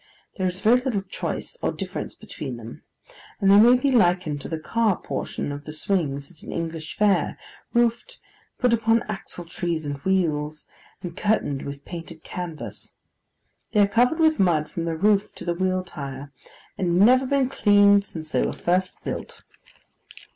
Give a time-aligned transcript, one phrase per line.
[0.35, 2.81] There is very little choice or difference between them;
[3.39, 6.97] and they may be likened to the car portion of the swings at an English
[6.97, 7.37] fair,
[7.71, 8.17] roofed,
[8.57, 10.65] put upon axle trees and wheels,
[11.03, 12.95] and curtained with painted canvas.
[13.73, 16.31] They are covered with mud from the roof to the wheel tire,
[16.79, 19.43] and have never been cleaned since they were first built.